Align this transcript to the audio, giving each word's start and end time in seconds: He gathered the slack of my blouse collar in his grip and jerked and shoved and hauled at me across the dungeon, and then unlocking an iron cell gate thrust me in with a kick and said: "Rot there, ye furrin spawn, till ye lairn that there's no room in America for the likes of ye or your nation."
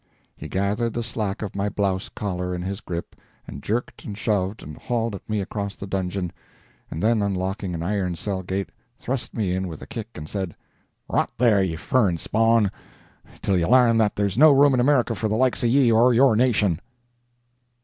He 0.35 0.47
gathered 0.47 0.93
the 0.93 1.03
slack 1.03 1.43
of 1.43 1.55
my 1.55 1.69
blouse 1.69 2.09
collar 2.09 2.55
in 2.55 2.63
his 2.63 2.81
grip 2.81 3.15
and 3.45 3.61
jerked 3.61 4.03
and 4.03 4.17
shoved 4.17 4.63
and 4.63 4.75
hauled 4.75 5.13
at 5.13 5.29
me 5.29 5.41
across 5.41 5.75
the 5.75 5.85
dungeon, 5.85 6.31
and 6.89 7.03
then 7.03 7.21
unlocking 7.21 7.75
an 7.75 7.83
iron 7.83 8.15
cell 8.15 8.41
gate 8.41 8.71
thrust 8.97 9.35
me 9.35 9.55
in 9.55 9.67
with 9.67 9.79
a 9.79 9.85
kick 9.85 10.07
and 10.15 10.27
said: 10.27 10.55
"Rot 11.07 11.31
there, 11.37 11.61
ye 11.61 11.75
furrin 11.75 12.17
spawn, 12.17 12.71
till 13.43 13.59
ye 13.59 13.63
lairn 13.67 13.99
that 13.99 14.15
there's 14.15 14.39
no 14.39 14.49
room 14.51 14.73
in 14.73 14.79
America 14.79 15.13
for 15.13 15.27
the 15.27 15.35
likes 15.35 15.61
of 15.61 15.69
ye 15.69 15.91
or 15.91 16.15
your 16.15 16.35
nation." 16.35 16.79